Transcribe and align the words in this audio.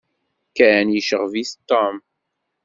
Ken 0.57 0.85
yecɣeb-it 0.91 1.51
Tom. 1.69 1.95